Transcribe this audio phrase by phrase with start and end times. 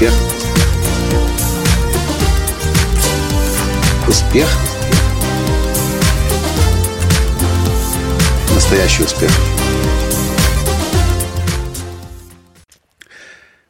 [0.00, 0.14] Успех.
[4.08, 4.48] Успех.
[8.54, 9.30] Настоящий успех.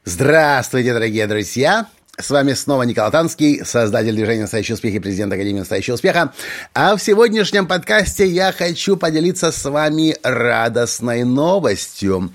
[0.05, 1.89] Здравствуйте, дорогие друзья!
[2.17, 6.33] С вами снова Николай Танский, создатель движения «Настоящий успех» и президент Академии «Настоящего успеха».
[6.75, 12.31] А в сегодняшнем подкасте я хочу поделиться с вами радостной новостью.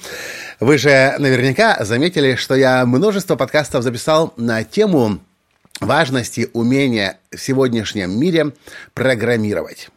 [0.59, 5.19] Вы же наверняка заметили, что я множество подкастов записал на тему
[5.81, 8.53] важности умения в сегодняшнем мире
[8.93, 9.89] программировать.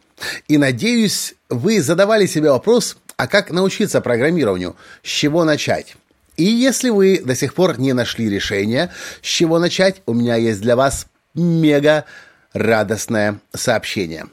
[0.49, 5.95] И надеюсь, вы задавали себе вопрос, а как научиться программированию, с чего начать?
[6.35, 10.61] И если вы до сих пор не нашли решения, с чего начать, у меня есть
[10.61, 12.03] для вас мега
[12.51, 14.25] радостное сообщение.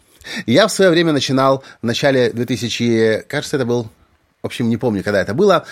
[0.46, 3.84] Я в свое время начинал в начале 2000, кажется, это был,
[4.42, 5.66] в общем, не помню, когда это было,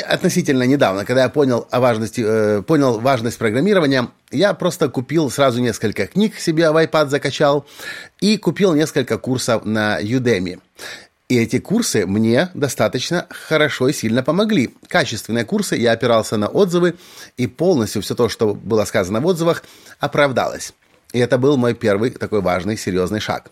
[0.00, 5.60] относительно недавно, когда я понял о важности, э, понял важность программирования, я просто купил сразу
[5.60, 7.66] несколько книг себе в iPad закачал
[8.20, 10.60] и купил несколько курсов на Udemy.
[11.28, 14.74] И эти курсы мне достаточно хорошо и сильно помогли.
[14.86, 16.96] Качественные курсы, я опирался на отзывы,
[17.38, 19.62] и полностью все то, что было сказано в отзывах,
[19.98, 20.74] оправдалось.
[21.12, 23.50] И это был мой первый такой важный, серьезный шаг.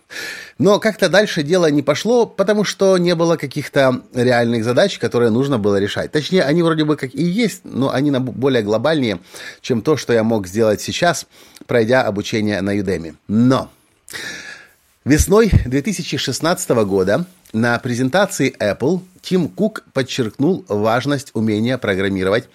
[0.58, 5.58] Но как-то дальше дело не пошло, потому что не было каких-то реальных задач, которые нужно
[5.58, 6.10] было решать.
[6.10, 9.20] Точнее, они вроде бы как и есть, но они более глобальнее,
[9.60, 11.26] чем то, что я мог сделать сейчас,
[11.66, 13.14] пройдя обучение на Udemy.
[13.28, 13.70] Но
[15.04, 22.48] весной 2016 года на презентации Apple Тим Кук подчеркнул важность умения программировать,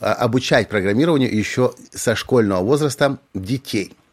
[0.00, 3.94] а, обучать программированию еще со школьного возраста детей–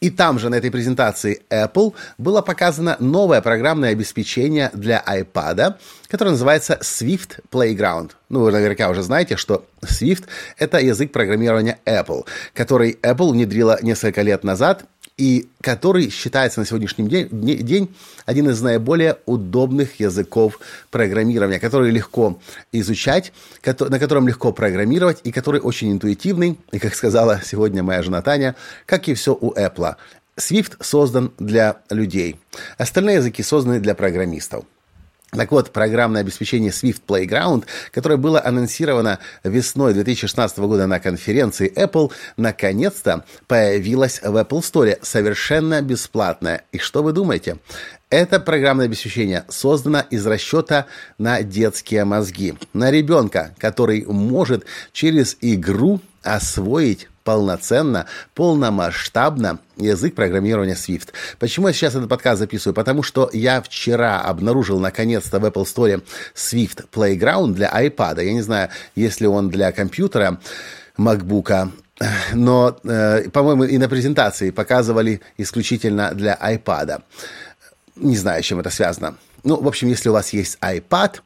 [0.00, 5.76] и там же на этой презентации Apple было показано новое программное обеспечение для iPad,
[6.08, 8.12] которое называется Swift Playground.
[8.28, 10.24] Ну, вы наверняка уже знаете, что Swift—
[10.58, 14.84] это язык программирования Apple, который Apple внедрила несколько лет назад
[15.16, 17.94] и который считается на сегодняшний день, день
[18.26, 20.60] один из наиболее удобных языков
[20.90, 22.38] программирования, который легко
[22.72, 23.32] изучать,
[23.64, 28.56] на котором легко программировать и который очень интуитивный, и, как сказала сегодня моя жена Таня,
[28.84, 29.96] как и все у Apple.
[30.36, 32.38] Swift создан для людей,
[32.76, 34.66] остальные языки созданы для программистов.
[35.32, 42.12] Так вот, программное обеспечение Swift Playground, которое было анонсировано весной 2016 года на конференции Apple,
[42.36, 46.62] наконец-то появилось в Apple Store совершенно бесплатное.
[46.70, 47.58] И что вы думаете?
[48.08, 50.86] Это программное обеспечение создано из расчета
[51.18, 61.08] на детские мозги, на ребенка, который может через игру освоить полноценно, полномасштабно язык программирования Swift.
[61.40, 62.72] Почему я сейчас этот подкаст записываю?
[62.72, 66.02] Потому что я вчера обнаружил наконец-то в Apple Store
[66.36, 68.24] Swift Playground для iPad.
[68.24, 70.38] Я не знаю, если он для компьютера,
[70.96, 71.72] MacBook,
[72.32, 77.02] но, э, по-моему, и на презентации показывали исключительно для iPad.
[77.96, 79.16] Не знаю, с чем это связано.
[79.42, 81.16] Ну, в общем, если у вас есть iPad,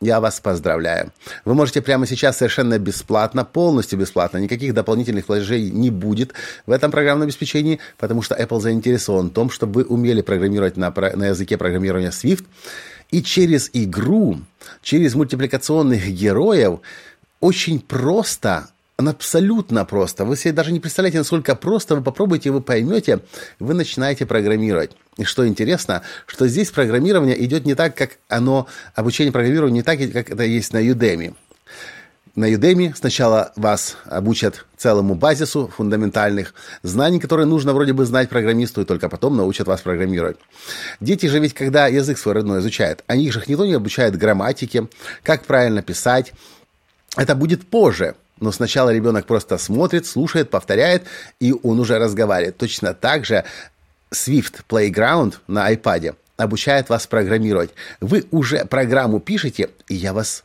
[0.00, 1.12] я вас поздравляю.
[1.44, 6.32] Вы можете прямо сейчас совершенно бесплатно, полностью бесплатно, никаких дополнительных платежей не будет
[6.66, 10.90] в этом программном обеспечении, потому что Apple заинтересован в том, чтобы вы умели программировать на,
[10.90, 12.44] на языке программирования Swift,
[13.10, 14.40] и через игру,
[14.82, 16.80] через мультипликационных героев
[17.40, 18.68] очень просто
[18.98, 20.24] абсолютно просто.
[20.24, 21.96] Вы себе даже не представляете, насколько просто.
[21.96, 23.20] Вы попробуйте, вы поймете,
[23.58, 24.92] вы начинаете программировать.
[25.18, 29.98] И что интересно, что здесь программирование идет не так, как оно, обучение программированию не так,
[30.12, 31.34] как это есть на Udemy.
[32.34, 38.82] На Udemy сначала вас обучат целому базису фундаментальных знаний, которые нужно вроде бы знать программисту,
[38.82, 40.36] и только потом научат вас программировать.
[41.00, 44.88] Дети же ведь, когда язык свой родной изучают, они же их никто не обучает грамматике,
[45.22, 46.32] как правильно писать.
[47.16, 51.04] Это будет позже– но сначала ребенок просто смотрит, слушает, повторяет,
[51.40, 52.56] и он уже разговаривает.
[52.56, 53.44] Точно так же
[54.12, 57.70] Swift Playground на iPad обучает вас программировать.
[58.00, 60.44] Вы уже программу пишете, и я вас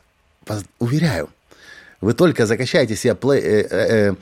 [0.78, 1.30] уверяю,
[2.00, 4.14] вы только закачаете себе play, э, э, э,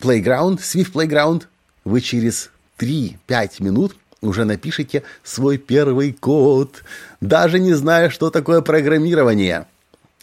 [0.00, 1.44] Playground, Swift Playground,
[1.84, 6.82] вы через 3-5 минут уже напишите свой первый код,
[7.20, 9.66] даже не зная, что такое программирование.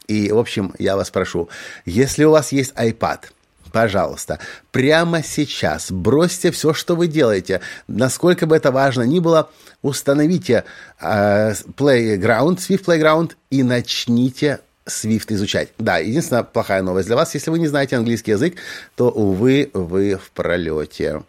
[0.10, 1.50] И, в общем, я вас прошу,
[1.86, 3.26] если у вас есть iPad,
[3.72, 4.40] пожалуйста,
[4.72, 9.52] прямо сейчас бросьте все, что вы делаете, насколько бы это важно ни было,
[9.84, 10.64] установите
[11.00, 15.70] э, Playground, Swift Playground и начните Swift изучать.
[15.78, 18.56] Да, единственная плохая новость для вас, если вы не знаете английский язык,
[18.96, 21.22] то, увы, вы в пролете.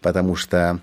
[0.00, 0.78] Потому что,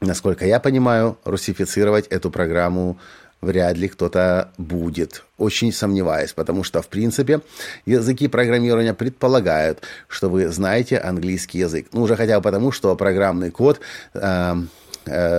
[0.00, 2.96] насколько я понимаю, русифицировать эту программу
[3.40, 5.24] вряд ли кто-то будет.
[5.38, 7.40] Очень сомневаюсь, потому что, в принципе,
[7.84, 11.88] языки программирования предполагают, что вы знаете английский язык.
[11.92, 13.80] Ну, уже хотя бы потому, что программный код...
[14.14, 14.54] Э,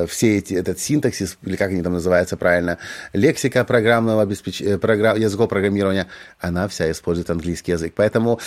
[0.07, 2.77] все эти, этот синтаксис, или как они там называются правильно,
[3.11, 6.07] лексика программного обеспечения, программ, языков программирования,
[6.39, 7.91] она вся использует английский язык.
[7.93, 8.39] Поэтому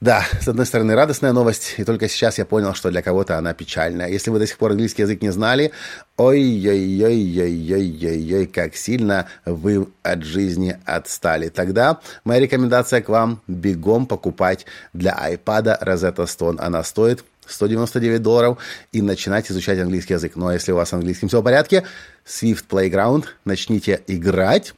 [0.00, 3.54] да, с одной стороны, радостная новость, и только сейчас я понял, что для кого-то она
[3.54, 4.08] печальная.
[4.08, 5.72] Если вы до сих пор английский язык не знали,
[6.16, 11.48] ой-ой-ой-ой-ой-ой, как сильно вы от жизни отстали.
[11.48, 16.58] Тогда моя рекомендация к вам– бегом покупать для iPad Rosetta Stone.
[16.58, 18.58] Она стоит 199 долларов
[18.92, 20.32] и начинать изучать английский язык.
[20.36, 21.84] Ну а если у вас с английским все в порядке,
[22.26, 24.74] Swift Playground, начните играть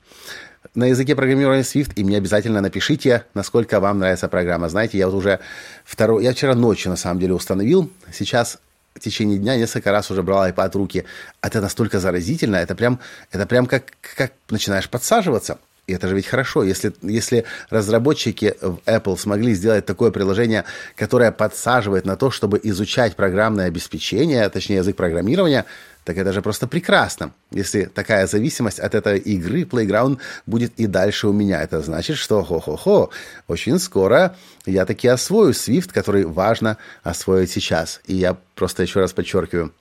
[0.74, 4.68] на языке программирования Swift, и мне обязательно напишите, насколько вам нравится программа.
[4.68, 5.40] Знаете, я вот уже
[5.84, 8.58] второй, я вчера ночью на самом деле установил, сейчас
[8.98, 11.04] в течение дня несколько раз уже брал iPad руки.
[11.40, 13.00] Это настолько заразительно, это прям,
[13.30, 13.84] это прям как,
[14.16, 15.58] как начинаешь подсаживаться.
[15.88, 20.64] И это же ведь хорошо, если, если разработчики в Apple смогли сделать такое приложение,
[20.94, 25.64] которое подсаживает на то, чтобы изучать программное обеспечение, точнее язык программирования,
[26.04, 27.32] так это же просто прекрасно.
[27.50, 32.44] Если такая зависимость от этой игры Playground будет и дальше у меня, это значит, что
[32.44, 33.08] хо-хо-хо,
[33.46, 34.36] очень скоро
[34.66, 38.02] я таки освою Swift, который важно освоить сейчас.
[38.06, 39.72] И я просто еще раз подчеркиваю,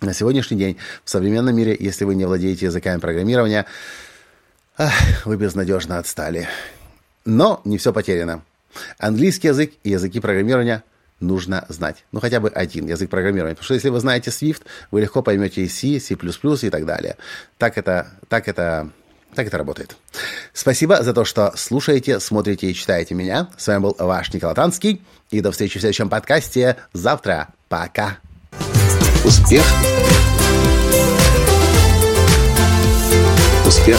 [0.00, 3.66] на сегодняшний день в современном мире, если вы не владеете языками программирования,
[4.86, 6.48] ах, вы безнадежно отстали.
[7.24, 8.42] Но не все потеряно.
[8.98, 10.82] Английский язык и языки программирования
[11.20, 12.04] нужно знать.
[12.10, 13.54] Ну, хотя бы один язык программирования.
[13.54, 17.16] Потому что если вы знаете Swift, вы легко поймете и C, C++ и так далее.
[17.58, 18.90] Так это, так это,
[19.34, 19.96] так это работает.
[20.52, 23.50] Спасибо за то, что слушаете, смотрите и читаете меня.
[23.56, 25.02] С вами был ваш Николай Танский.
[25.30, 27.48] И до встречи в следующем подкасте завтра.
[27.68, 28.18] Пока.
[29.24, 29.64] Успех.
[33.66, 33.98] Успех.